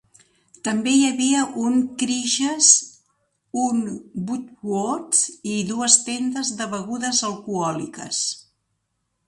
També 0.67 0.93
hi 0.99 1.01
havia 1.09 1.41
un 1.63 1.75
Kresge's, 2.03 2.69
un 3.65 3.83
Woolworth's 3.91 5.23
i 5.57 5.61
dues 5.73 6.01
tendes 6.09 6.53
de 6.63 6.71
begudes 6.75 7.25
alcohòliques. 7.33 8.25